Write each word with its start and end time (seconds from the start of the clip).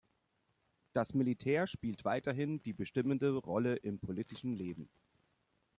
Das 0.93 1.13
Militär 1.13 1.67
spielt 1.67 2.05
weiterhin 2.05 2.63
die 2.63 2.73
bestimmende 2.73 3.29
Rolle 3.37 3.75
im 3.75 3.99
politischen 3.99 4.55
Leben. 4.55 4.89